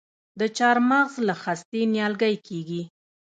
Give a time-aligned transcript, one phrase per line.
[0.39, 2.81] د چهارمغز له خستې نیالګی کیږي؟